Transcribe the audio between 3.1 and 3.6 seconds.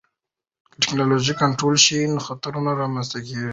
کېږي.